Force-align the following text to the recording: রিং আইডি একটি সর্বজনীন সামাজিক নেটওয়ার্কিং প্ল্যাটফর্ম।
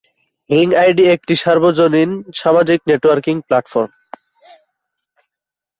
রিং 0.49 0.67
আইডি 0.83 1.03
একটি 1.15 1.33
সর্বজনীন 1.43 2.11
সামাজিক 2.41 2.79
নেটওয়ার্কিং 2.89 3.35
প্ল্যাটফর্ম। 3.47 3.91